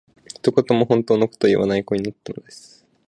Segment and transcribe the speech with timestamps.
[0.27, 2.83] 一言も本当の事を言わない子になっていたのです